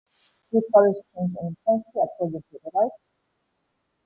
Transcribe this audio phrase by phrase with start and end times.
[0.51, 2.89] These colours change in intensity according to the light.